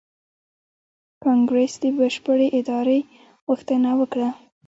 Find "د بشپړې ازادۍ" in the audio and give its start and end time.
1.83-3.01